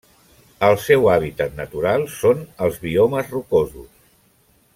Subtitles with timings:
[0.67, 3.91] El seu hàbitat natural són els biomes rocosos.